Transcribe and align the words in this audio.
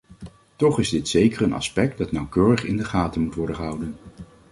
Toch 0.55 0.79
is 0.79 0.89
dit 0.89 1.07
zeker 1.07 1.41
een 1.41 1.53
aspect 1.53 1.97
dat 1.97 2.11
nauwkeurig 2.11 2.63
in 2.63 2.77
de 2.77 2.85
gaten 2.85 3.21
moet 3.21 3.35
worden 3.35 3.55
gehouden. 3.55 3.97